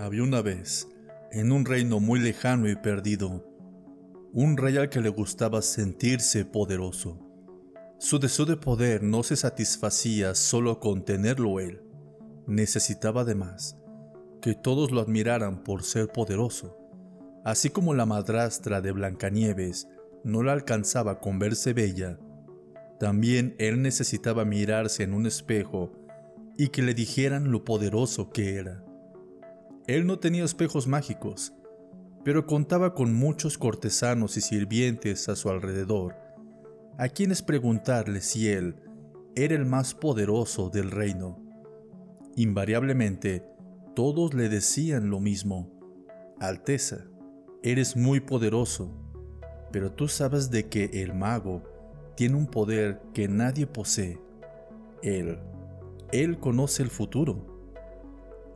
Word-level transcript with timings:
Había 0.00 0.22
una 0.22 0.40
vez, 0.40 0.88
en 1.30 1.52
un 1.52 1.66
reino 1.66 2.00
muy 2.00 2.20
lejano 2.20 2.70
y 2.70 2.74
perdido, 2.74 3.44
un 4.32 4.56
rey 4.56 4.78
al 4.78 4.88
que 4.88 5.02
le 5.02 5.10
gustaba 5.10 5.60
sentirse 5.60 6.46
poderoso. 6.46 7.18
Su 7.98 8.18
deseo 8.18 8.46
de 8.46 8.56
poder 8.56 9.02
no 9.02 9.22
se 9.22 9.36
satisfacía 9.36 10.34
solo 10.34 10.80
con 10.80 11.04
tenerlo 11.04 11.60
él, 11.60 11.82
necesitaba 12.46 13.20
además 13.20 13.76
que 14.40 14.54
todos 14.54 14.90
lo 14.90 15.02
admiraran 15.02 15.62
por 15.64 15.82
ser 15.82 16.08
poderoso, 16.08 16.78
así 17.44 17.68
como 17.68 17.92
la 17.92 18.06
madrastra 18.06 18.80
de 18.80 18.92
Blancanieves 18.92 19.86
no 20.24 20.42
la 20.42 20.54
alcanzaba 20.54 21.20
con 21.20 21.38
verse 21.38 21.74
bella, 21.74 22.18
también 22.98 23.54
él 23.58 23.82
necesitaba 23.82 24.46
mirarse 24.46 25.02
en 25.02 25.12
un 25.12 25.26
espejo 25.26 25.92
y 26.56 26.68
que 26.68 26.80
le 26.80 26.94
dijeran 26.94 27.52
lo 27.52 27.66
poderoso 27.66 28.30
que 28.30 28.54
era. 28.54 28.82
Él 29.86 30.06
no 30.06 30.18
tenía 30.18 30.44
espejos 30.44 30.86
mágicos, 30.86 31.52
pero 32.24 32.46
contaba 32.46 32.94
con 32.94 33.14
muchos 33.14 33.58
cortesanos 33.58 34.36
y 34.36 34.40
sirvientes 34.40 35.28
a 35.28 35.36
su 35.36 35.48
alrededor, 35.48 36.16
a 36.98 37.08
quienes 37.08 37.42
preguntarle 37.42 38.20
si 38.20 38.48
él 38.48 38.76
era 39.34 39.54
el 39.54 39.64
más 39.64 39.94
poderoso 39.94 40.70
del 40.70 40.90
reino. 40.90 41.38
Invariablemente, 42.36 43.44
todos 43.94 44.34
le 44.34 44.48
decían 44.48 45.10
lo 45.10 45.20
mismo. 45.20 45.70
Alteza, 46.40 47.06
eres 47.62 47.96
muy 47.96 48.20
poderoso, 48.20 48.92
pero 49.72 49.92
tú 49.92 50.08
sabes 50.08 50.50
de 50.50 50.68
que 50.68 51.02
el 51.02 51.14
mago 51.14 51.62
tiene 52.16 52.36
un 52.36 52.46
poder 52.46 53.00
que 53.14 53.28
nadie 53.28 53.66
posee. 53.66 54.20
Él, 55.02 55.38
él 56.12 56.38
conoce 56.38 56.82
el 56.82 56.90
futuro. 56.90 57.49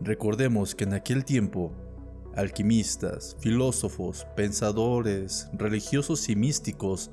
Recordemos 0.01 0.75
que 0.75 0.85
en 0.85 0.95
aquel 0.95 1.25
tiempo, 1.25 1.73
alquimistas, 2.35 3.37
filósofos, 3.41 4.27
pensadores, 4.37 5.49
religiosos 5.53 6.29
y 6.29 6.37
místicos 6.37 7.11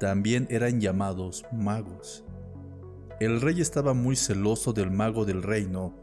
también 0.00 0.46
eran 0.50 0.80
llamados 0.80 1.44
magos. 1.52 2.24
El 3.20 3.40
rey 3.40 3.60
estaba 3.60 3.94
muy 3.94 4.16
celoso 4.16 4.72
del 4.72 4.90
mago 4.90 5.24
del 5.24 5.42
reino, 5.42 5.94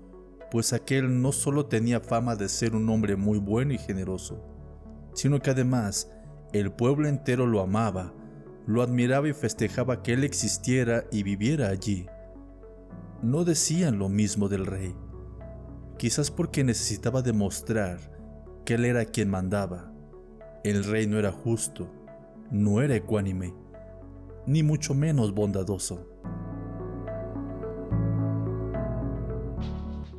pues 0.52 0.73
aquel 0.73 1.21
no 1.21 1.31
solo 1.31 1.66
tenía 1.66 1.99
fama 1.99 2.36
de 2.36 2.49
ser 2.49 2.75
un 2.75 2.89
hombre 2.89 3.16
muy 3.16 3.39
bueno 3.39 3.73
y 3.73 3.77
generoso, 3.77 4.43
sino 5.13 5.41
que 5.41 5.52
además 5.52 6.11
el 6.53 6.71
pueblo 6.71 7.08
entero 7.08 7.45
lo 7.45 7.61
amaba, 7.61 8.13
lo 8.67 8.81
admiraba 8.81 9.27
y 9.30 9.33
festejaba 9.33 10.02
que 10.02 10.13
él 10.13 10.23
existiera 10.23 11.05
y 11.11 11.23
viviera 11.23 11.69
allí. 11.69 12.08
No 13.21 13.43
decían 13.43 13.97
lo 13.97 14.09
mismo 14.09 14.49
del 14.49 14.66
rey, 14.66 14.95
quizás 15.97 16.29
porque 16.31 16.63
necesitaba 16.63 17.21
demostrar 17.21 17.99
que 18.65 18.75
él 18.75 18.85
era 18.85 19.05
quien 19.05 19.29
mandaba. 19.29 19.91
El 20.63 20.83
rey 20.83 21.07
no 21.07 21.19
era 21.19 21.31
justo, 21.31 21.89
no 22.52 22.81
era 22.81 22.95
ecuánime, 22.95 23.53
ni 24.45 24.63
mucho 24.63 24.93
menos 24.93 25.33
bondadoso. 25.33 26.07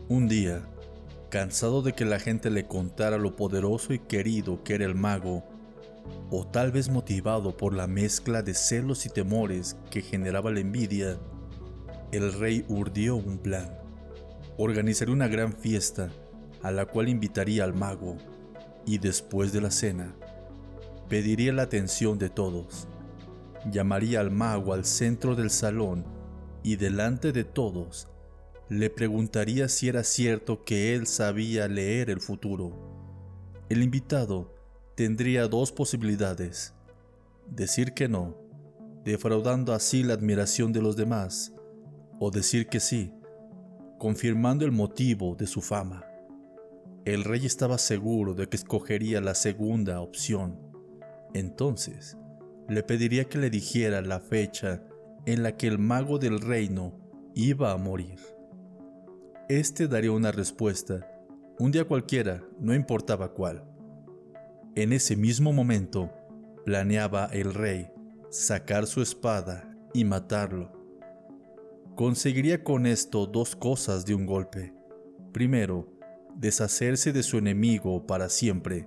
Un 0.08 0.28
día, 0.28 0.62
cansado 1.30 1.82
de 1.82 1.92
que 1.92 2.04
la 2.04 2.20
gente 2.20 2.48
le 2.48 2.66
contara 2.66 3.18
lo 3.18 3.34
poderoso 3.34 3.92
y 3.92 3.98
querido 3.98 4.62
que 4.62 4.76
era 4.76 4.84
el 4.84 4.94
mago, 4.94 5.42
o 6.30 6.46
tal 6.46 6.70
vez 6.70 6.88
motivado 6.88 7.56
por 7.56 7.74
la 7.74 7.88
mezcla 7.88 8.42
de 8.42 8.54
celos 8.54 9.04
y 9.04 9.08
temores 9.08 9.76
que 9.90 10.02
generaba 10.02 10.52
la 10.52 10.60
envidia, 10.60 11.18
el 12.12 12.32
rey 12.32 12.64
urdió 12.68 13.16
un 13.16 13.38
plan 13.38 13.85
organizaría 14.58 15.14
una 15.14 15.28
gran 15.28 15.52
fiesta 15.52 16.10
a 16.62 16.70
la 16.70 16.86
cual 16.86 17.08
invitaría 17.08 17.64
al 17.64 17.74
mago 17.74 18.16
y 18.84 18.98
después 18.98 19.52
de 19.52 19.60
la 19.60 19.70
cena 19.70 20.14
pediría 21.08 21.52
la 21.52 21.62
atención 21.62 22.18
de 22.18 22.30
todos. 22.30 22.88
Llamaría 23.70 24.20
al 24.20 24.30
mago 24.30 24.72
al 24.72 24.84
centro 24.84 25.34
del 25.34 25.50
salón 25.50 26.04
y 26.62 26.76
delante 26.76 27.32
de 27.32 27.44
todos 27.44 28.08
le 28.68 28.90
preguntaría 28.90 29.68
si 29.68 29.88
era 29.88 30.02
cierto 30.02 30.64
que 30.64 30.94
él 30.94 31.06
sabía 31.06 31.68
leer 31.68 32.10
el 32.10 32.20
futuro. 32.20 32.72
El 33.68 33.82
invitado 33.82 34.54
tendría 34.96 35.46
dos 35.46 35.70
posibilidades. 35.70 36.74
Decir 37.48 37.92
que 37.92 38.08
no, 38.08 38.36
defraudando 39.04 39.72
así 39.72 40.02
la 40.02 40.14
admiración 40.14 40.72
de 40.72 40.82
los 40.82 40.96
demás, 40.96 41.52
o 42.18 42.30
decir 42.32 42.66
que 42.66 42.80
sí, 42.80 43.12
confirmando 43.98 44.64
el 44.64 44.72
motivo 44.72 45.34
de 45.36 45.46
su 45.46 45.60
fama. 45.60 46.04
El 47.04 47.24
rey 47.24 47.46
estaba 47.46 47.78
seguro 47.78 48.34
de 48.34 48.48
que 48.48 48.56
escogería 48.56 49.20
la 49.20 49.34
segunda 49.34 50.00
opción. 50.00 50.58
Entonces, 51.34 52.16
le 52.68 52.82
pediría 52.82 53.24
que 53.26 53.38
le 53.38 53.50
dijera 53.50 54.02
la 54.02 54.20
fecha 54.20 54.82
en 55.24 55.42
la 55.42 55.56
que 55.56 55.66
el 55.66 55.78
mago 55.78 56.18
del 56.18 56.40
reino 56.40 56.98
iba 57.34 57.72
a 57.72 57.76
morir. 57.76 58.18
Este 59.48 59.86
daría 59.86 60.12
una 60.12 60.32
respuesta, 60.32 61.06
un 61.58 61.70
día 61.70 61.84
cualquiera, 61.84 62.42
no 62.58 62.74
importaba 62.74 63.32
cuál. 63.32 63.64
En 64.74 64.92
ese 64.92 65.16
mismo 65.16 65.52
momento, 65.52 66.10
planeaba 66.64 67.26
el 67.26 67.54
rey 67.54 67.88
sacar 68.30 68.86
su 68.86 69.00
espada 69.00 69.72
y 69.94 70.04
matarlo 70.04 70.75
conseguiría 71.96 72.62
con 72.62 72.84
esto 72.84 73.26
dos 73.26 73.56
cosas 73.56 74.04
de 74.04 74.14
un 74.14 74.26
golpe. 74.26 74.74
Primero, 75.32 75.88
deshacerse 76.36 77.10
de 77.10 77.22
su 77.22 77.38
enemigo 77.38 78.06
para 78.06 78.28
siempre. 78.28 78.86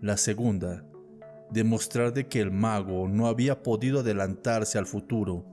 La 0.00 0.16
segunda, 0.16 0.82
demostrar 1.50 2.14
de 2.14 2.26
que 2.26 2.40
el 2.40 2.50
mago 2.50 3.06
no 3.06 3.26
había 3.26 3.62
podido 3.62 4.00
adelantarse 4.00 4.78
al 4.78 4.86
futuro 4.86 5.44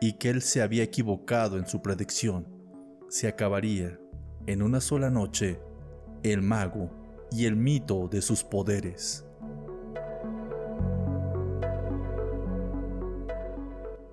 y 0.00 0.12
que 0.12 0.30
él 0.30 0.42
se 0.42 0.62
había 0.62 0.84
equivocado 0.84 1.58
en 1.58 1.66
su 1.66 1.82
predicción. 1.82 2.46
Se 3.08 3.26
acabaría, 3.26 3.98
en 4.46 4.62
una 4.62 4.80
sola 4.80 5.10
noche, 5.10 5.60
el 6.22 6.40
mago 6.40 6.88
y 7.32 7.46
el 7.46 7.56
mito 7.56 8.06
de 8.06 8.22
sus 8.22 8.44
poderes. 8.44 9.26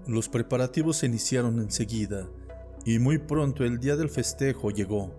Los 0.07 0.29
preparativos 0.29 0.95
se 0.97 1.05
iniciaron 1.05 1.59
enseguida 1.59 2.29
y 2.85 2.97
muy 2.97 3.17
pronto 3.17 3.65
el 3.65 3.77
día 3.77 3.97
del 3.97 4.07
festejo 4.07 4.71
llegó. 4.71 5.13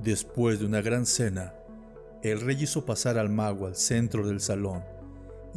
Después 0.00 0.60
de 0.60 0.66
una 0.66 0.80
gran 0.80 1.04
cena, 1.04 1.52
el 2.22 2.40
rey 2.40 2.62
hizo 2.62 2.86
pasar 2.86 3.18
al 3.18 3.28
mago 3.28 3.66
al 3.66 3.74
centro 3.74 4.24
del 4.24 4.40
salón 4.40 4.84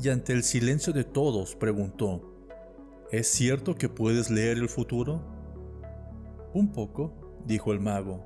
y 0.02 0.10
ante 0.10 0.34
el 0.34 0.42
silencio 0.42 0.92
de 0.92 1.04
todos 1.04 1.56
preguntó, 1.56 2.34
¿Es 3.12 3.28
cierto 3.28 3.76
que 3.76 3.90
puedes 3.90 4.32
leer 4.32 4.58
el 4.58 4.70
futuro? 4.70 5.22
Un 6.56 6.72
poco, 6.72 7.14
dijo 7.46 7.74
el 7.74 7.80
mago. 7.80 8.26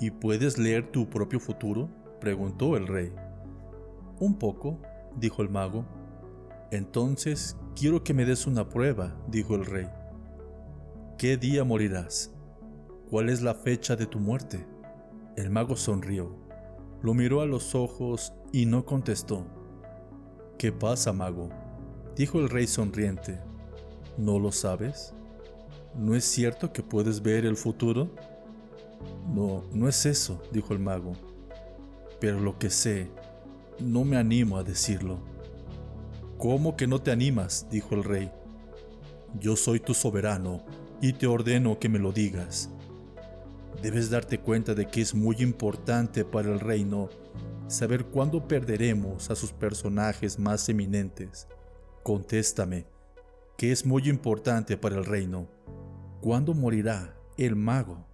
¿Y 0.00 0.10
puedes 0.10 0.58
leer 0.58 0.92
tu 0.92 1.08
propio 1.08 1.40
futuro? 1.40 1.88
preguntó 2.20 2.76
el 2.76 2.86
rey. 2.86 3.10
Un 4.20 4.38
poco, 4.38 4.82
dijo 5.16 5.40
el 5.40 5.48
mago. 5.48 5.86
Entonces 6.70 7.56
quiero 7.78 8.02
que 8.02 8.12
me 8.12 8.24
des 8.24 8.48
una 8.48 8.68
prueba, 8.68 9.14
dijo 9.28 9.54
el 9.54 9.64
rey. 9.64 9.86
¿Qué 11.16 11.36
día 11.36 11.62
morirás? 11.62 12.34
¿Cuál 13.08 13.28
es 13.28 13.40
la 13.40 13.54
fecha 13.54 13.94
de 13.94 14.06
tu 14.06 14.18
muerte? 14.18 14.66
El 15.36 15.50
mago 15.50 15.76
sonrió, 15.76 16.34
lo 17.02 17.14
miró 17.14 17.40
a 17.40 17.46
los 17.46 17.76
ojos 17.76 18.32
y 18.52 18.66
no 18.66 18.84
contestó. 18.84 19.46
¿Qué 20.58 20.72
pasa, 20.72 21.12
mago? 21.12 21.50
dijo 22.16 22.40
el 22.40 22.48
rey 22.48 22.66
sonriente. 22.66 23.38
¿No 24.16 24.40
lo 24.40 24.50
sabes? 24.50 25.14
¿No 25.94 26.16
es 26.16 26.24
cierto 26.24 26.72
que 26.72 26.82
puedes 26.82 27.22
ver 27.22 27.46
el 27.46 27.56
futuro? 27.56 28.10
No, 29.32 29.62
no 29.72 29.88
es 29.88 30.04
eso, 30.04 30.42
dijo 30.50 30.72
el 30.72 30.80
mago. 30.80 31.12
Pero 32.18 32.40
lo 32.40 32.58
que 32.58 32.70
sé, 32.70 33.08
no 33.78 34.04
me 34.04 34.16
animo 34.16 34.58
a 34.58 34.64
decirlo. 34.64 35.37
¿Cómo 36.38 36.76
que 36.76 36.86
no 36.86 37.02
te 37.02 37.10
animas? 37.10 37.66
dijo 37.68 37.96
el 37.96 38.04
rey. 38.04 38.30
Yo 39.40 39.56
soy 39.56 39.80
tu 39.80 39.92
soberano 39.92 40.64
y 41.02 41.14
te 41.14 41.26
ordeno 41.26 41.80
que 41.80 41.88
me 41.88 41.98
lo 41.98 42.12
digas. 42.12 42.70
Debes 43.82 44.08
darte 44.08 44.38
cuenta 44.38 44.74
de 44.74 44.86
que 44.86 45.00
es 45.00 45.16
muy 45.16 45.34
importante 45.40 46.24
para 46.24 46.52
el 46.52 46.60
reino 46.60 47.08
saber 47.66 48.04
cuándo 48.04 48.46
perderemos 48.46 49.30
a 49.30 49.34
sus 49.34 49.52
personajes 49.52 50.38
más 50.38 50.68
eminentes. 50.68 51.48
Contéstame, 52.04 52.86
que 53.56 53.72
es 53.72 53.84
muy 53.84 54.08
importante 54.08 54.76
para 54.76 54.96
el 54.96 55.06
reino. 55.06 55.48
¿Cuándo 56.20 56.54
morirá 56.54 57.16
el 57.36 57.56
mago? 57.56 58.06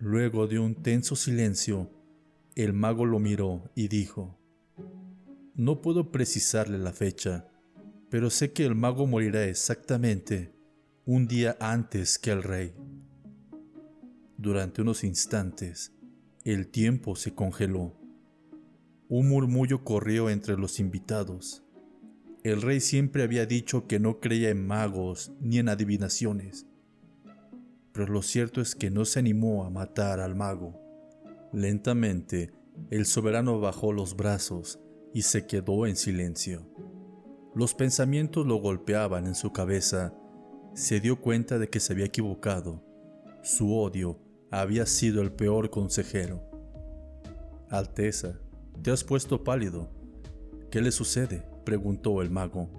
Luego 0.00 0.48
de 0.48 0.58
un 0.58 0.74
tenso 0.74 1.14
silencio, 1.14 1.88
el 2.54 2.72
mago 2.72 3.06
lo 3.06 3.18
miró 3.18 3.70
y 3.74 3.88
dijo, 3.88 4.38
No 5.54 5.80
puedo 5.80 6.10
precisarle 6.10 6.78
la 6.78 6.92
fecha, 6.92 7.48
pero 8.10 8.28
sé 8.28 8.52
que 8.52 8.66
el 8.66 8.74
mago 8.74 9.06
morirá 9.06 9.46
exactamente 9.46 10.52
un 11.06 11.26
día 11.26 11.56
antes 11.60 12.18
que 12.18 12.30
el 12.30 12.42
rey. 12.42 12.74
Durante 14.36 14.82
unos 14.82 15.02
instantes, 15.02 15.92
el 16.44 16.68
tiempo 16.68 17.16
se 17.16 17.34
congeló. 17.34 17.96
Un 19.08 19.28
murmullo 19.28 19.84
corrió 19.84 20.28
entre 20.28 20.56
los 20.56 20.78
invitados. 20.78 21.62
El 22.42 22.60
rey 22.60 22.80
siempre 22.80 23.22
había 23.22 23.46
dicho 23.46 23.86
que 23.86 24.00
no 24.00 24.20
creía 24.20 24.50
en 24.50 24.66
magos 24.66 25.32
ni 25.40 25.58
en 25.58 25.68
adivinaciones, 25.68 26.66
pero 27.92 28.12
lo 28.12 28.22
cierto 28.22 28.60
es 28.60 28.74
que 28.74 28.90
no 28.90 29.04
se 29.04 29.20
animó 29.20 29.64
a 29.64 29.70
matar 29.70 30.20
al 30.20 30.34
mago. 30.34 30.81
Lentamente, 31.52 32.50
el 32.90 33.04
soberano 33.04 33.60
bajó 33.60 33.92
los 33.92 34.16
brazos 34.16 34.80
y 35.12 35.22
se 35.22 35.46
quedó 35.46 35.86
en 35.86 35.96
silencio. 35.96 36.66
Los 37.54 37.74
pensamientos 37.74 38.46
lo 38.46 38.56
golpeaban 38.56 39.26
en 39.26 39.34
su 39.34 39.52
cabeza. 39.52 40.14
Se 40.74 41.00
dio 41.00 41.20
cuenta 41.20 41.58
de 41.58 41.68
que 41.68 41.80
se 41.80 41.92
había 41.92 42.06
equivocado. 42.06 42.82
Su 43.42 43.76
odio 43.76 44.18
había 44.50 44.86
sido 44.86 45.20
el 45.20 45.32
peor 45.32 45.68
consejero. 45.68 46.42
Alteza, 47.68 48.38
te 48.80 48.90
has 48.90 49.04
puesto 49.04 49.44
pálido. 49.44 49.90
¿Qué 50.70 50.80
le 50.80 50.90
sucede? 50.90 51.46
preguntó 51.64 52.22
el 52.22 52.30
mago. 52.30 52.70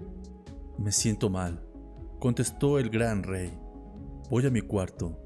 Me 0.78 0.90
siento 0.90 1.30
mal, 1.30 1.62
contestó 2.18 2.80
el 2.80 2.90
gran 2.90 3.22
rey. 3.22 3.56
Voy 4.28 4.44
a 4.46 4.50
mi 4.50 4.62
cuarto. 4.62 5.20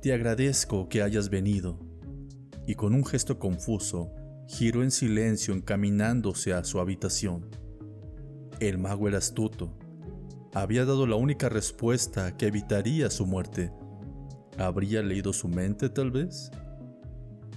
Te 0.00 0.14
agradezco 0.14 0.88
que 0.88 1.02
hayas 1.02 1.28
venido. 1.28 1.89
Y 2.70 2.76
con 2.76 2.94
un 2.94 3.04
gesto 3.04 3.40
confuso, 3.40 4.12
giró 4.46 4.84
en 4.84 4.92
silencio 4.92 5.52
encaminándose 5.52 6.52
a 6.52 6.62
su 6.62 6.78
habitación. 6.78 7.50
El 8.60 8.78
mago 8.78 9.08
era 9.08 9.18
astuto. 9.18 9.76
Había 10.54 10.84
dado 10.84 11.08
la 11.08 11.16
única 11.16 11.48
respuesta 11.48 12.36
que 12.36 12.46
evitaría 12.46 13.10
su 13.10 13.26
muerte. 13.26 13.72
¿Habría 14.56 15.02
leído 15.02 15.32
su 15.32 15.48
mente 15.48 15.88
tal 15.88 16.12
vez? 16.12 16.52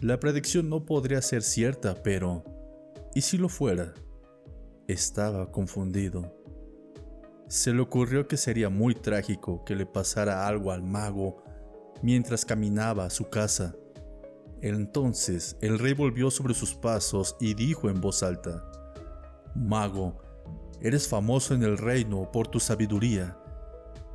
La 0.02 0.20
predicción 0.20 0.68
no 0.68 0.84
podría 0.84 1.22
ser 1.22 1.44
cierta, 1.44 1.94
pero 2.02 2.44
¿y 3.14 3.22
si 3.22 3.38
lo 3.38 3.50
fuera? 3.50 3.94
Estaba 4.88 5.52
confundido. 5.52 6.36
Se 7.50 7.72
le 7.72 7.82
ocurrió 7.82 8.28
que 8.28 8.38
sería 8.38 8.70
muy 8.70 8.96
trágico 8.96 9.64
que 9.64 9.76
le 9.76 9.86
pasara 9.86 10.48
algo 10.48 10.72
al 10.72 10.82
mago 10.82 11.44
mientras 12.02 12.46
caminaba 12.46 13.06
a 13.06 13.12
su 13.12 13.30
casa. 13.30 13.76
Entonces 14.64 15.58
el 15.60 15.78
rey 15.78 15.94
volvió 15.94 16.32
sobre 16.32 16.54
sus 16.54 16.74
pasos 16.74 17.36
y 17.42 17.54
dijo 17.54 17.90
en 17.90 18.00
voz 18.00 18.24
alta, 18.24 18.64
Mago, 19.54 20.22
eres 20.80 21.06
famoso 21.06 21.54
en 21.54 21.64
el 21.64 21.78
reino 21.78 22.32
por 22.32 22.48
tu 22.48 22.62
sabiduría. 22.62 23.38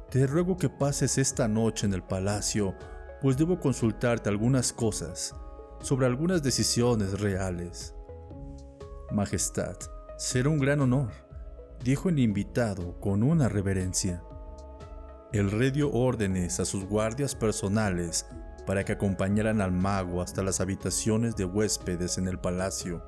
Te 0.08 0.26
ruego 0.26 0.56
que 0.56 0.70
pases 0.70 1.18
esta 1.18 1.48
noche 1.48 1.86
en 1.86 1.92
el 1.92 2.02
palacio, 2.02 2.74
pues 3.20 3.36
debo 3.36 3.60
consultarte 3.60 4.30
algunas 4.30 4.72
cosas 4.72 5.34
sobre 5.82 6.06
algunas 6.06 6.42
decisiones 6.42 7.20
reales. 7.20 7.94
Majestad, 9.12 9.76
será 10.16 10.48
un 10.48 10.60
gran 10.60 10.80
honor, 10.80 11.10
dijo 11.84 12.08
el 12.08 12.18
invitado 12.18 12.98
con 13.00 13.22
una 13.22 13.50
reverencia. 13.50 14.22
El 15.30 15.50
rey 15.50 15.72
dio 15.72 15.92
órdenes 15.92 16.58
a 16.58 16.64
sus 16.64 16.86
guardias 16.86 17.34
personales 17.34 18.24
para 18.69 18.85
que 18.85 18.93
acompañaran 18.93 19.62
al 19.62 19.73
mago 19.73 20.20
hasta 20.20 20.43
las 20.43 20.61
habitaciones 20.61 21.35
de 21.37 21.47
huéspedes 21.47 22.19
en 22.19 22.29
el 22.29 22.38
palacio 22.38 23.03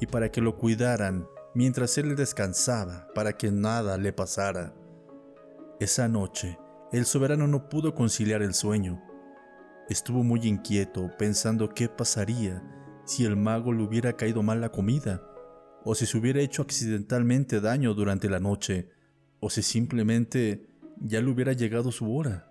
y 0.00 0.06
para 0.06 0.30
que 0.30 0.40
lo 0.40 0.56
cuidaran 0.56 1.28
mientras 1.54 1.98
él 1.98 2.16
descansaba 2.16 3.06
para 3.14 3.34
que 3.34 3.50
nada 3.50 3.98
le 3.98 4.14
pasara. 4.14 4.72
Esa 5.80 6.08
noche, 6.08 6.58
el 6.92 7.04
soberano 7.04 7.46
no 7.46 7.68
pudo 7.68 7.94
conciliar 7.94 8.40
el 8.40 8.54
sueño. 8.54 9.02
Estuvo 9.90 10.24
muy 10.24 10.40
inquieto 10.46 11.10
pensando 11.18 11.68
qué 11.68 11.90
pasaría 11.90 12.62
si 13.04 13.26
el 13.26 13.36
mago 13.36 13.74
le 13.74 13.82
hubiera 13.82 14.14
caído 14.14 14.42
mal 14.42 14.62
la 14.62 14.72
comida, 14.72 15.20
o 15.84 15.94
si 15.94 16.06
se 16.06 16.16
hubiera 16.16 16.40
hecho 16.40 16.62
accidentalmente 16.62 17.60
daño 17.60 17.92
durante 17.92 18.30
la 18.30 18.40
noche, 18.40 18.88
o 19.40 19.50
si 19.50 19.60
simplemente 19.60 20.70
ya 20.98 21.20
le 21.20 21.28
hubiera 21.28 21.52
llegado 21.52 21.92
su 21.92 22.16
hora. 22.16 22.50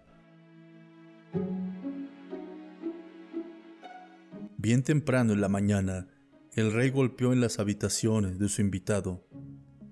Bien 4.58 4.84
temprano 4.84 5.34
en 5.34 5.42
la 5.42 5.50
mañana, 5.50 6.08
el 6.54 6.72
rey 6.72 6.90
golpeó 6.90 7.34
en 7.34 7.42
las 7.42 7.60
habitaciones 7.60 8.40
de 8.40 8.48
su 8.48 8.62
invitado. 8.62 9.28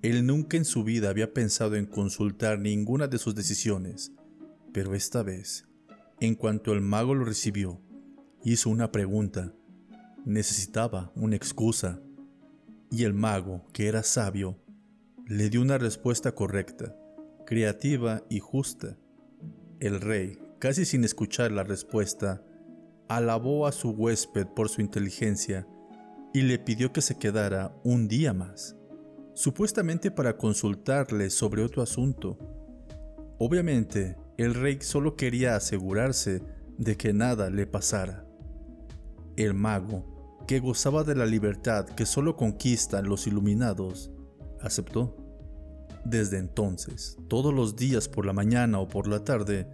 Él 0.00 0.26
nunca 0.26 0.56
en 0.56 0.64
su 0.64 0.84
vida 0.84 1.10
había 1.10 1.34
pensado 1.34 1.76
en 1.76 1.86
consultar 1.86 2.58
ninguna 2.58 3.06
de 3.06 3.18
sus 3.18 3.34
decisiones, 3.34 4.12
pero 4.72 4.94
esta 4.94 5.22
vez, 5.22 5.68
en 6.20 6.34
cuanto 6.34 6.72
el 6.72 6.80
mago 6.80 7.14
lo 7.14 7.24
recibió, 7.24 7.80
hizo 8.42 8.70
una 8.70 8.90
pregunta. 8.90 9.52
Necesitaba 10.24 11.12
una 11.14 11.36
excusa. 11.36 12.00
Y 12.90 13.04
el 13.04 13.12
mago, 13.12 13.66
que 13.72 13.88
era 13.88 14.02
sabio, 14.02 14.58
le 15.26 15.50
dio 15.50 15.60
una 15.60 15.76
respuesta 15.76 16.32
correcta, 16.32 16.96
creativa 17.44 18.22
y 18.30 18.40
justa. 18.40 18.96
El 19.80 20.00
rey, 20.00 20.38
casi 20.58 20.86
sin 20.86 21.04
escuchar 21.04 21.52
la 21.52 21.64
respuesta, 21.64 22.42
alabó 23.08 23.66
a 23.66 23.72
su 23.72 23.90
huésped 23.90 24.46
por 24.46 24.68
su 24.68 24.80
inteligencia 24.80 25.66
y 26.32 26.42
le 26.42 26.58
pidió 26.58 26.92
que 26.92 27.00
se 27.00 27.16
quedara 27.16 27.74
un 27.84 28.08
día 28.08 28.32
más, 28.32 28.76
supuestamente 29.34 30.10
para 30.10 30.36
consultarle 30.36 31.30
sobre 31.30 31.62
otro 31.62 31.82
asunto. 31.82 32.38
Obviamente, 33.38 34.16
el 34.36 34.54
rey 34.54 34.78
solo 34.80 35.16
quería 35.16 35.54
asegurarse 35.54 36.42
de 36.76 36.96
que 36.96 37.12
nada 37.12 37.50
le 37.50 37.66
pasara. 37.66 38.26
El 39.36 39.54
mago, 39.54 40.42
que 40.46 40.60
gozaba 40.60 41.04
de 41.04 41.14
la 41.14 41.26
libertad 41.26 41.86
que 41.86 42.06
solo 42.06 42.36
conquistan 42.36 43.08
los 43.08 43.26
iluminados, 43.26 44.10
aceptó. 44.60 45.16
Desde 46.04 46.38
entonces, 46.38 47.16
todos 47.28 47.54
los 47.54 47.76
días 47.76 48.08
por 48.08 48.26
la 48.26 48.32
mañana 48.32 48.78
o 48.80 48.88
por 48.88 49.06
la 49.06 49.24
tarde, 49.24 49.68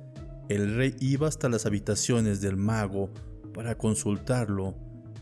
el 0.50 0.74
rey 0.74 0.96
iba 0.98 1.28
hasta 1.28 1.48
las 1.48 1.64
habitaciones 1.64 2.40
del 2.40 2.56
mago 2.56 3.10
para 3.54 3.78
consultarlo 3.78 4.74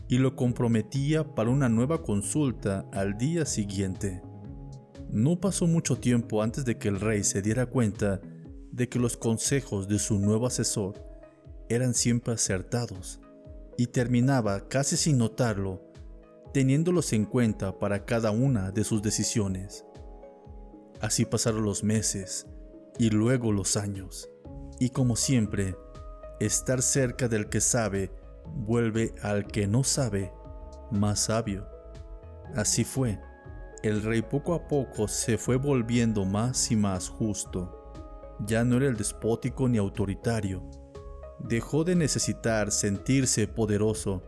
y 0.07 0.17
lo 0.17 0.35
comprometía 0.35 1.35
para 1.35 1.51
una 1.51 1.69
nueva 1.69 2.01
consulta 2.01 2.89
al 2.91 3.15
día 3.19 3.45
siguiente. 3.45 4.23
No 5.11 5.39
pasó 5.39 5.67
mucho 5.67 5.99
tiempo 5.99 6.41
antes 6.41 6.65
de 6.65 6.79
que 6.79 6.87
el 6.87 6.99
rey 6.99 7.23
se 7.23 7.43
diera 7.43 7.67
cuenta 7.67 8.19
de 8.71 8.89
que 8.89 8.97
los 8.97 9.17
consejos 9.17 9.87
de 9.87 9.99
su 9.99 10.17
nuevo 10.17 10.47
asesor 10.47 10.95
eran 11.69 11.93
siempre 11.93 12.33
acertados 12.33 13.19
y 13.77 13.85
terminaba 13.85 14.67
casi 14.67 14.97
sin 14.97 15.19
notarlo, 15.19 15.91
teniéndolos 16.55 17.13
en 17.13 17.25
cuenta 17.25 17.77
para 17.77 18.03
cada 18.03 18.31
una 18.31 18.71
de 18.71 18.83
sus 18.83 19.03
decisiones. 19.03 19.85
Así 21.01 21.25
pasaron 21.25 21.63
los 21.63 21.83
meses 21.83 22.47
y 22.97 23.11
luego 23.11 23.51
los 23.51 23.77
años. 23.77 24.27
Y 24.79 24.91
como 24.91 25.17
siempre, 25.17 25.75
estar 26.39 26.81
cerca 26.81 27.27
del 27.27 27.49
que 27.49 27.59
sabe 27.59 28.11
vuelve 28.45 29.13
al 29.21 29.45
que 29.45 29.67
no 29.67 29.83
sabe 29.83 30.31
más 30.91 31.19
sabio. 31.19 31.67
Así 32.55 32.83
fue. 32.83 33.19
El 33.83 34.03
rey 34.03 34.21
poco 34.21 34.53
a 34.53 34.67
poco 34.67 35.07
se 35.07 35.37
fue 35.37 35.57
volviendo 35.57 36.25
más 36.25 36.71
y 36.71 36.75
más 36.75 37.09
justo. 37.09 37.93
Ya 38.45 38.63
no 38.63 38.77
era 38.77 38.87
el 38.87 38.97
despótico 38.97 39.67
ni 39.67 39.77
autoritario. 39.77 40.63
Dejó 41.39 41.83
de 41.83 41.95
necesitar 41.95 42.71
sentirse 42.71 43.47
poderoso 43.47 44.23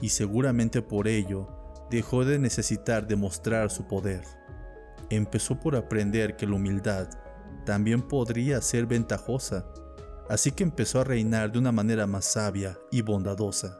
y 0.00 0.08
seguramente 0.08 0.82
por 0.82 1.06
ello 1.06 1.48
dejó 1.90 2.24
de 2.24 2.38
necesitar 2.38 3.06
demostrar 3.06 3.70
su 3.70 3.86
poder. 3.86 4.22
Empezó 5.10 5.60
por 5.60 5.76
aprender 5.76 6.36
que 6.36 6.46
la 6.46 6.56
humildad 6.56 7.08
también 7.64 8.02
podría 8.02 8.60
ser 8.60 8.86
ventajosa, 8.86 9.66
así 10.28 10.52
que 10.52 10.62
empezó 10.62 11.00
a 11.00 11.04
reinar 11.04 11.52
de 11.52 11.58
una 11.58 11.72
manera 11.72 12.06
más 12.06 12.24
sabia 12.24 12.78
y 12.90 13.02
bondadosa. 13.02 13.78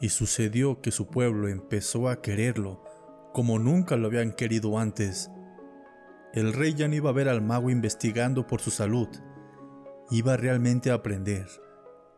Y 0.00 0.08
sucedió 0.08 0.80
que 0.80 0.90
su 0.90 1.08
pueblo 1.08 1.48
empezó 1.48 2.08
a 2.08 2.20
quererlo 2.20 2.82
como 3.32 3.58
nunca 3.58 3.96
lo 3.96 4.08
habían 4.08 4.32
querido 4.32 4.78
antes. 4.78 5.30
El 6.34 6.52
rey 6.52 6.74
ya 6.74 6.88
no 6.88 6.94
iba 6.94 7.10
a 7.10 7.14
ver 7.14 7.28
al 7.28 7.42
mago 7.42 7.70
investigando 7.70 8.46
por 8.46 8.60
su 8.60 8.70
salud, 8.70 9.08
iba 10.10 10.36
realmente 10.36 10.90
a 10.90 10.94
aprender, 10.94 11.46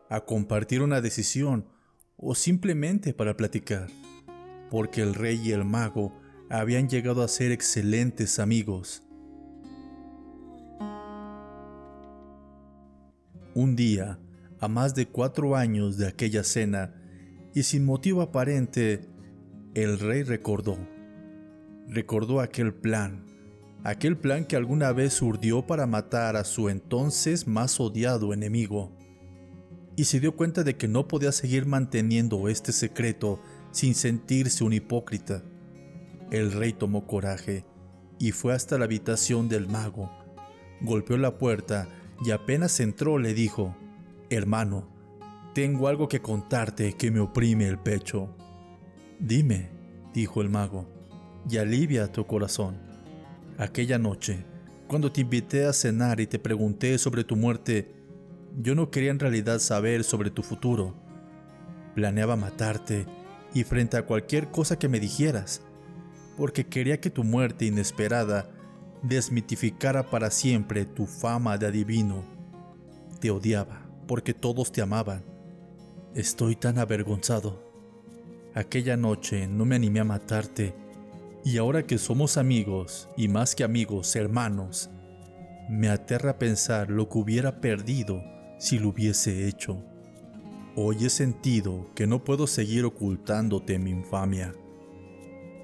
a 0.09 0.21
compartir 0.21 0.81
una 0.81 1.01
decisión 1.01 1.69
o 2.17 2.35
simplemente 2.35 3.13
para 3.13 3.35
platicar, 3.35 3.87
porque 4.69 5.01
el 5.01 5.13
rey 5.13 5.39
y 5.43 5.51
el 5.51 5.65
mago 5.65 6.13
habían 6.49 6.89
llegado 6.89 7.23
a 7.23 7.27
ser 7.27 7.51
excelentes 7.51 8.39
amigos. 8.39 9.04
Un 13.55 13.77
día, 13.77 14.19
a 14.59 14.67
más 14.67 14.95
de 14.95 15.07
cuatro 15.07 15.55
años 15.55 15.95
de 15.95 16.09
aquella 16.09 16.43
cena, 16.43 16.93
y 17.53 17.63
sin 17.63 17.85
motivo 17.85 18.21
aparente, 18.21 19.07
el 19.73 19.97
rey 19.97 20.23
recordó. 20.23 20.77
Recordó 21.87 22.41
aquel 22.41 22.73
plan, 22.73 23.23
aquel 23.85 24.17
plan 24.17 24.43
que 24.43 24.57
alguna 24.57 24.91
vez 24.91 25.21
urdió 25.21 25.65
para 25.65 25.87
matar 25.87 26.35
a 26.35 26.43
su 26.43 26.67
entonces 26.67 27.47
más 27.47 27.79
odiado 27.79 28.33
enemigo. 28.33 28.91
y 29.95 30.03
se 30.03 30.19
dio 30.19 30.35
cuenta 30.35 30.65
de 30.65 30.75
que 30.75 30.89
no 30.89 31.07
podía 31.07 31.31
seguir 31.31 31.65
manteniendo 31.65 32.49
este 32.49 32.73
secreto 32.73 33.39
sin 33.71 33.95
sentirse 33.95 34.65
un 34.65 34.73
hipócrita. 34.73 35.41
El 36.29 36.51
rey 36.51 36.73
tomó 36.73 37.07
coraje 37.07 37.63
y 38.19 38.33
fue 38.33 38.53
hasta 38.53 38.77
la 38.77 38.83
habitación 38.83 39.47
del 39.47 39.69
mago. 39.69 40.11
Golpeó 40.81 41.17
la 41.17 41.37
puerta 41.37 41.87
y 42.23 42.31
apenas 42.31 42.79
entró 42.79 43.17
le 43.17 43.33
dijo, 43.33 43.75
Hermano, 44.29 44.87
tengo 45.53 45.87
algo 45.87 46.07
que 46.07 46.21
contarte 46.21 46.93
que 46.93 47.11
me 47.11 47.19
oprime 47.19 47.67
el 47.67 47.77
pecho. 47.77 48.29
Dime, 49.19 49.69
dijo 50.13 50.41
el 50.41 50.49
mago, 50.49 50.87
y 51.49 51.57
alivia 51.57 52.11
tu 52.11 52.25
corazón. 52.25 52.77
Aquella 53.57 53.97
noche, 53.97 54.43
cuando 54.87 55.11
te 55.11 55.21
invité 55.21 55.65
a 55.65 55.73
cenar 55.73 56.19
y 56.19 56.27
te 56.27 56.39
pregunté 56.39 56.97
sobre 56.97 57.23
tu 57.23 57.35
muerte, 57.35 57.91
yo 58.61 58.75
no 58.75 58.91
quería 58.91 59.11
en 59.11 59.19
realidad 59.19 59.59
saber 59.59 60.03
sobre 60.03 60.29
tu 60.29 60.43
futuro. 60.43 60.95
Planeaba 61.93 62.35
matarte 62.35 63.05
y 63.53 63.63
frente 63.63 63.97
a 63.97 64.05
cualquier 64.05 64.51
cosa 64.51 64.77
que 64.77 64.89
me 64.89 64.99
dijeras, 64.99 65.61
porque 66.37 66.67
quería 66.67 66.99
que 66.99 67.09
tu 67.09 67.23
muerte 67.23 67.65
inesperada 67.65 68.49
desmitificara 69.01 70.09
para 70.09 70.31
siempre 70.31 70.85
tu 70.85 71.05
fama 71.05 71.57
de 71.57 71.67
adivino. 71.67 72.23
Te 73.19 73.31
odiaba 73.31 73.85
porque 74.07 74.33
todos 74.33 74.71
te 74.71 74.81
amaban. 74.81 75.23
Estoy 76.13 76.55
tan 76.55 76.79
avergonzado. 76.79 77.63
Aquella 78.53 78.97
noche 78.97 79.47
no 79.47 79.65
me 79.65 79.75
animé 79.75 79.99
a 79.99 80.05
matarte 80.05 80.73
y 81.43 81.57
ahora 81.57 81.85
que 81.85 81.97
somos 81.97 82.37
amigos 82.37 83.09
y 83.15 83.27
más 83.27 83.53
que 83.53 83.63
amigos, 83.63 84.15
hermanos, 84.15 84.89
me 85.69 85.89
aterra 85.89 86.39
pensar 86.39 86.89
lo 86.89 87.09
que 87.09 87.17
hubiera 87.17 87.61
perdido 87.61 88.23
si 88.57 88.79
lo 88.79 88.89
hubiese 88.89 89.47
hecho. 89.47 89.83
Hoy 90.75 91.05
he 91.05 91.09
sentido 91.09 91.89
que 91.95 92.07
no 92.07 92.23
puedo 92.23 92.47
seguir 92.47 92.85
ocultándote 92.85 93.77
mi 93.79 93.91
infamia. 93.91 94.53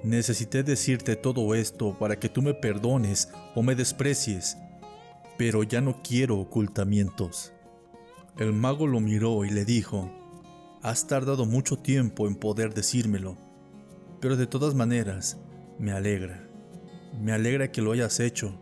Necesité 0.04 0.64
decirte 0.64 1.16
todo 1.16 1.54
esto 1.54 1.96
para 2.00 2.18
que 2.20 2.28
tú 2.28 2.42
me 2.42 2.56
perdones 2.56 3.30
o 3.54 3.62
me 3.62 3.76
desprecies, 3.76 4.58
pero 5.38 5.62
ya 5.62 5.80
no 5.80 6.02
quiero 6.02 6.40
ocultamientos. 6.40 7.54
El 8.38 8.54
mago 8.54 8.88
lo 8.88 9.00
miró 9.00 9.46
y 9.46 9.52
le 9.52 9.64
dijo, 9.64 10.10
Has 10.82 11.06
tardado 11.06 11.46
mucho 11.46 11.78
tiempo 11.78 12.28
en 12.28 12.34
poder 12.34 12.74
decírmelo, 12.74 13.38
pero 14.20 14.36
de 14.36 14.48
todas 14.48 14.74
maneras, 14.74 15.38
me 15.78 15.92
alegra. 15.92 16.48
Me 17.22 17.34
alegra 17.34 17.72
que 17.72 17.84
lo 17.84 17.92
hayas 17.92 18.20
hecho, 18.20 18.60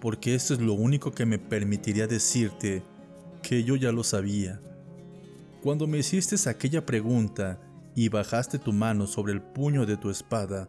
porque 0.00 0.34
esto 0.34 0.52
es 0.52 0.60
lo 0.60 0.74
único 0.74 1.12
que 1.12 1.24
me 1.24 1.38
permitiría 1.38 2.06
decirte 2.06 2.82
que 3.42 3.64
yo 3.64 3.76
ya 3.76 3.92
lo 3.92 4.04
sabía. 4.04 4.60
Cuando 5.62 5.86
me 5.86 5.98
hiciste 5.98 6.36
aquella 6.48 6.84
pregunta 6.84 7.58
y 7.96 8.10
bajaste 8.10 8.58
tu 8.58 8.74
mano 8.74 9.06
sobre 9.06 9.32
el 9.32 9.40
puño 9.40 9.86
de 9.86 9.96
tu 9.96 10.10
espada, 10.10 10.68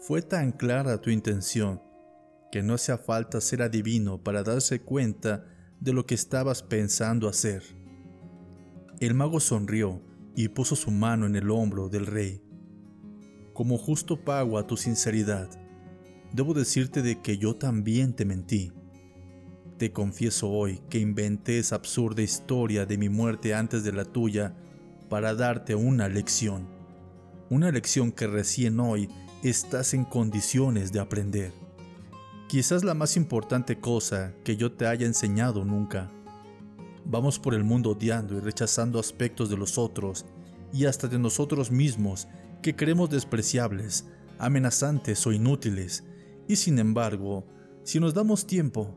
fue 0.00 0.22
tan 0.22 0.52
clara 0.52 1.00
tu 1.00 1.10
intención 1.10 1.82
que 2.50 2.62
no 2.62 2.74
hacía 2.74 2.96
falta 2.96 3.42
ser 3.42 3.60
adivino 3.60 4.22
para 4.22 4.42
darse 4.42 4.80
cuenta 4.80 5.44
de 5.80 5.92
lo 5.92 6.06
que 6.06 6.14
estabas 6.14 6.62
pensando 6.62 7.28
hacer. 7.28 7.62
El 9.00 9.12
mago 9.12 9.38
sonrió 9.38 10.00
y 10.34 10.48
puso 10.48 10.76
su 10.76 10.90
mano 10.90 11.26
en 11.26 11.36
el 11.36 11.50
hombro 11.50 11.90
del 11.90 12.06
rey. 12.06 12.42
Como 13.52 13.76
justo 13.76 14.24
pago 14.24 14.58
a 14.58 14.66
tu 14.66 14.78
sinceridad, 14.78 15.50
debo 16.32 16.54
decirte 16.54 17.02
de 17.02 17.20
que 17.20 17.36
yo 17.36 17.56
también 17.56 18.14
te 18.14 18.24
mentí. 18.24 18.72
Te 19.76 19.92
confieso 19.92 20.48
hoy 20.48 20.80
que 20.88 21.00
inventé 21.00 21.58
esa 21.58 21.76
absurda 21.76 22.22
historia 22.22 22.86
de 22.86 22.96
mi 22.96 23.10
muerte 23.10 23.54
antes 23.54 23.84
de 23.84 23.92
la 23.92 24.06
tuya 24.06 24.54
para 25.08 25.34
darte 25.34 25.74
una 25.74 26.08
lección. 26.08 26.66
Una 27.48 27.70
lección 27.70 28.10
que 28.10 28.26
recién 28.26 28.80
hoy 28.80 29.08
estás 29.42 29.94
en 29.94 30.04
condiciones 30.04 30.92
de 30.92 31.00
aprender. 31.00 31.52
Quizás 32.48 32.84
la 32.84 32.94
más 32.94 33.16
importante 33.16 33.78
cosa 33.78 34.34
que 34.44 34.56
yo 34.56 34.72
te 34.72 34.86
haya 34.86 35.06
enseñado 35.06 35.64
nunca. 35.64 36.10
Vamos 37.04 37.38
por 37.38 37.54
el 37.54 37.62
mundo 37.62 37.90
odiando 37.90 38.36
y 38.36 38.40
rechazando 38.40 38.98
aspectos 38.98 39.48
de 39.48 39.56
los 39.56 39.78
otros 39.78 40.26
y 40.72 40.86
hasta 40.86 41.06
de 41.06 41.18
nosotros 41.18 41.70
mismos 41.70 42.26
que 42.62 42.74
creemos 42.74 43.10
despreciables, 43.10 44.06
amenazantes 44.38 45.24
o 45.26 45.32
inútiles. 45.32 46.04
Y 46.48 46.56
sin 46.56 46.78
embargo, 46.78 47.46
si 47.84 48.00
nos 48.00 48.14
damos 48.14 48.46
tiempo, 48.46 48.96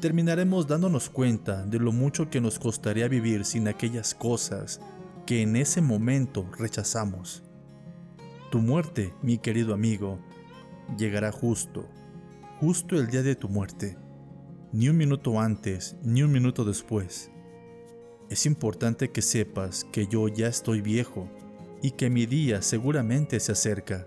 terminaremos 0.00 0.68
dándonos 0.68 1.10
cuenta 1.10 1.66
de 1.66 1.80
lo 1.80 1.90
mucho 1.90 2.30
que 2.30 2.40
nos 2.40 2.60
costaría 2.60 3.08
vivir 3.08 3.44
sin 3.44 3.66
aquellas 3.66 4.14
cosas 4.14 4.80
que 5.28 5.42
en 5.42 5.56
ese 5.56 5.82
momento 5.82 6.48
rechazamos. 6.58 7.42
Tu 8.50 8.60
muerte, 8.60 9.12
mi 9.20 9.36
querido 9.36 9.74
amigo, 9.74 10.18
llegará 10.96 11.32
justo, 11.32 11.86
justo 12.60 12.96
el 12.98 13.08
día 13.08 13.22
de 13.22 13.36
tu 13.36 13.46
muerte, 13.50 13.98
ni 14.72 14.88
un 14.88 14.96
minuto 14.96 15.38
antes, 15.38 15.98
ni 16.02 16.22
un 16.22 16.32
minuto 16.32 16.64
después. 16.64 17.30
Es 18.30 18.46
importante 18.46 19.10
que 19.10 19.20
sepas 19.20 19.84
que 19.92 20.06
yo 20.06 20.28
ya 20.28 20.46
estoy 20.46 20.80
viejo 20.80 21.28
y 21.82 21.90
que 21.90 22.08
mi 22.08 22.24
día 22.24 22.62
seguramente 22.62 23.38
se 23.38 23.52
acerca. 23.52 24.06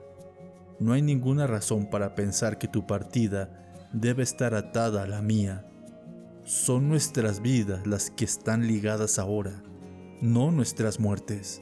No 0.80 0.94
hay 0.94 1.04
ninguna 1.04 1.46
razón 1.46 1.88
para 1.92 2.16
pensar 2.16 2.58
que 2.58 2.68
tu 2.68 2.88
partida 2.88 3.88
debe 3.94 4.24
estar 4.24 4.56
atada 4.56 5.04
a 5.04 5.08
la 5.08 5.22
mía 5.22 5.68
son 6.46 6.90
nuestras 6.90 7.42
vidas 7.42 7.86
las 7.86 8.10
que 8.10 8.26
están 8.26 8.66
ligadas 8.66 9.20
ahora, 9.20 9.62
no 10.22 10.52
nuestras 10.52 11.00
muertes. 11.00 11.62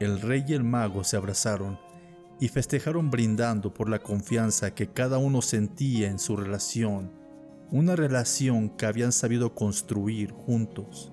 El 0.00 0.20
rey 0.20 0.44
y 0.48 0.54
el 0.54 0.64
mago 0.64 1.04
se 1.04 1.16
abrazaron 1.16 1.78
y 2.40 2.48
festejaron 2.48 3.10
brindando 3.10 3.72
por 3.72 3.88
la 3.88 4.00
confianza 4.00 4.74
que 4.74 4.88
cada 4.88 5.18
uno 5.18 5.42
sentía 5.42 6.10
en 6.10 6.18
su 6.18 6.36
relación, 6.36 7.12
una 7.70 7.94
relación 7.94 8.70
que 8.70 8.86
habían 8.86 9.12
sabido 9.12 9.54
construir 9.54 10.32
juntos. 10.32 11.12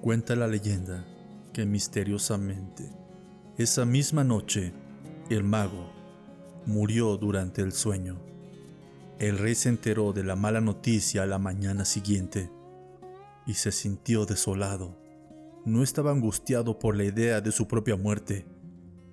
Cuenta 0.00 0.36
la 0.36 0.46
leyenda 0.46 1.04
que 1.52 1.66
misteriosamente, 1.66 2.90
esa 3.56 3.84
misma 3.84 4.22
noche, 4.22 4.72
el 5.28 5.42
mago 5.42 5.90
murió 6.66 7.16
durante 7.16 7.62
el 7.62 7.72
sueño. 7.72 8.31
El 9.18 9.38
rey 9.38 9.54
se 9.54 9.68
enteró 9.68 10.12
de 10.12 10.24
la 10.24 10.36
mala 10.36 10.60
noticia 10.60 11.26
la 11.26 11.38
mañana 11.38 11.84
siguiente 11.84 12.50
y 13.46 13.54
se 13.54 13.72
sintió 13.72 14.26
desolado. 14.26 14.98
No 15.64 15.82
estaba 15.82 16.10
angustiado 16.10 16.78
por 16.78 16.96
la 16.96 17.04
idea 17.04 17.40
de 17.40 17.52
su 17.52 17.68
propia 17.68 17.96
muerte. 17.96 18.46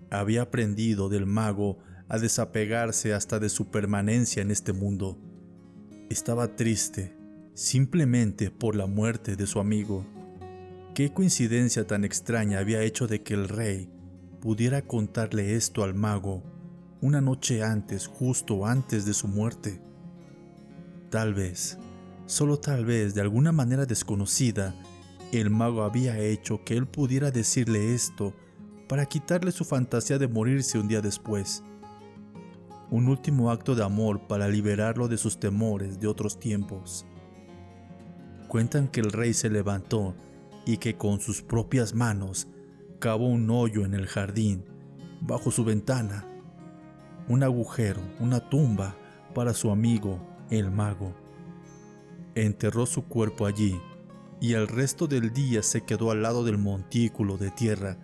Había 0.09 0.43
aprendido 0.43 1.09
del 1.09 1.25
mago 1.25 1.77
a 2.07 2.17
desapegarse 2.17 3.13
hasta 3.13 3.39
de 3.39 3.49
su 3.49 3.69
permanencia 3.69 4.41
en 4.41 4.49
este 4.49 4.73
mundo. 4.73 5.19
Estaba 6.09 6.55
triste 6.55 7.15
simplemente 7.53 8.51
por 8.51 8.75
la 8.75 8.87
muerte 8.87 9.35
de 9.35 9.45
su 9.45 9.59
amigo. 9.59 10.07
Qué 10.95 11.13
coincidencia 11.13 11.85
tan 11.85 12.03
extraña 12.03 12.59
había 12.59 12.81
hecho 12.81 13.05
de 13.05 13.21
que 13.21 13.33
el 13.33 13.47
rey 13.47 13.89
pudiera 14.39 14.81
contarle 14.81 15.55
esto 15.55 15.83
al 15.83 15.93
mago 15.93 16.41
una 17.01 17.21
noche 17.21 17.63
antes, 17.63 18.07
justo 18.07 18.65
antes 18.65 19.05
de 19.05 19.13
su 19.13 19.27
muerte. 19.27 19.81
Tal 21.09 21.33
vez, 21.33 21.79
solo 22.27 22.59
tal 22.59 22.85
vez, 22.85 23.15
de 23.15 23.21
alguna 23.21 23.51
manera 23.51 23.87
desconocida, 23.87 24.75
el 25.31 25.49
mago 25.49 25.81
había 25.81 26.19
hecho 26.19 26.63
que 26.63 26.77
él 26.77 26.85
pudiera 26.85 27.31
decirle 27.31 27.95
esto 27.95 28.35
para 28.87 29.07
quitarle 29.07 29.51
su 29.51 29.65
fantasía 29.65 30.19
de 30.19 30.27
morirse 30.27 30.77
un 30.77 30.87
día 30.87 31.01
después. 31.01 31.63
Un 32.91 33.07
último 33.07 33.49
acto 33.49 33.73
de 33.73 33.83
amor 33.83 34.27
para 34.27 34.47
liberarlo 34.47 35.07
de 35.07 35.17
sus 35.17 35.39
temores 35.39 35.99
de 35.99 36.05
otros 36.05 36.39
tiempos. 36.39 37.07
Cuentan 38.47 38.87
que 38.87 38.99
el 38.99 39.11
rey 39.11 39.33
se 39.33 39.49
levantó 39.49 40.15
y 40.63 40.77
que 40.77 40.95
con 40.95 41.19
sus 41.19 41.41
propias 41.41 41.95
manos 41.95 42.47
cavó 42.99 43.27
un 43.27 43.49
hoyo 43.49 43.83
en 43.83 43.95
el 43.95 44.05
jardín, 44.05 44.63
bajo 45.21 45.49
su 45.49 45.63
ventana, 45.63 46.27
un 47.27 47.41
agujero, 47.41 48.01
una 48.19 48.47
tumba 48.47 48.95
para 49.33 49.55
su 49.55 49.71
amigo 49.71 50.19
el 50.49 50.71
mago. 50.71 51.13
Enterró 52.35 52.85
su 52.85 53.05
cuerpo 53.05 53.45
allí 53.45 53.79
y 54.41 54.53
el 54.53 54.67
resto 54.67 55.07
del 55.07 55.33
día 55.33 55.63
se 55.63 55.81
quedó 55.81 56.11
al 56.11 56.21
lado 56.21 56.43
del 56.43 56.57
montículo 56.57 57.37
de 57.37 57.51
tierra, 57.51 57.97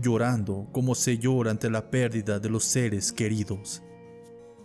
llorando 0.00 0.68
como 0.72 0.94
se 0.94 1.18
llora 1.18 1.50
ante 1.50 1.70
la 1.70 1.90
pérdida 1.90 2.38
de 2.38 2.50
los 2.50 2.64
seres 2.64 3.12
queridos. 3.12 3.82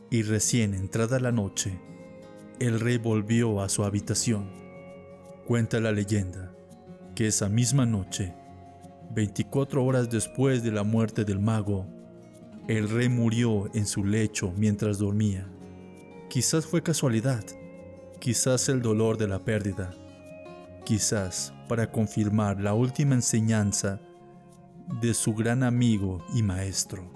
Y 0.09 0.23
recién 0.23 0.73
entrada 0.73 1.19
la 1.19 1.31
noche, 1.31 1.79
el 2.59 2.79
rey 2.79 2.97
volvió 2.97 3.61
a 3.61 3.69
su 3.69 3.83
habitación. 3.83 4.49
Cuenta 5.45 5.79
la 5.79 5.91
leyenda 5.91 6.53
que 7.15 7.27
esa 7.27 7.49
misma 7.49 7.85
noche, 7.85 8.33
24 9.11 9.83
horas 9.83 10.09
después 10.09 10.63
de 10.63 10.71
la 10.71 10.83
muerte 10.83 11.23
del 11.23 11.39
mago, 11.39 11.87
el 12.67 12.89
rey 12.89 13.09
murió 13.09 13.73
en 13.73 13.85
su 13.85 14.03
lecho 14.03 14.53
mientras 14.55 14.97
dormía. 14.97 15.47
Quizás 16.29 16.65
fue 16.65 16.83
casualidad, 16.83 17.45
quizás 18.19 18.67
el 18.67 18.81
dolor 18.81 19.17
de 19.17 19.29
la 19.29 19.45
pérdida, 19.45 19.93
quizás 20.83 21.53
para 21.69 21.89
confirmar 21.89 22.59
la 22.59 22.73
última 22.73 23.15
enseñanza 23.15 24.01
de 25.01 25.13
su 25.13 25.33
gran 25.33 25.63
amigo 25.63 26.25
y 26.33 26.43
maestro. 26.43 27.09